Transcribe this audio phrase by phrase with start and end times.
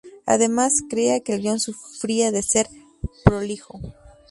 [0.25, 2.65] Además, creía que el guión sufría de ser
[3.23, 3.79] "prolijo".